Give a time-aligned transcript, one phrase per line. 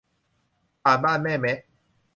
[0.83, 1.57] ผ่านบ้านแม่แมะ